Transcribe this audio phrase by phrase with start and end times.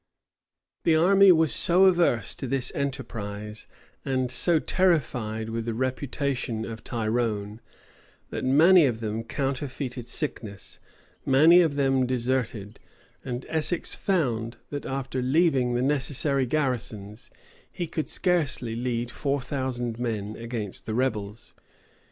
[0.81, 3.67] The army was so averse to this enterprise,
[4.03, 7.61] and so terrified with the reputation of Tyrone,
[8.31, 10.79] that many of them counterfeited sickness,
[11.23, 12.79] many of them deserted;[*]
[13.23, 17.29] and Essex found, that after leaving the necessary garrisons,
[17.71, 21.53] he could scarcely lead four thousand men against the rebels.